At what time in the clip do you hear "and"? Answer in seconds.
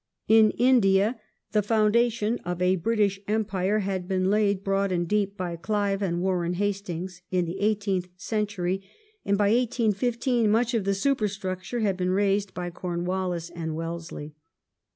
4.91-5.07, 6.01-6.23, 9.23-9.37, 13.51-13.75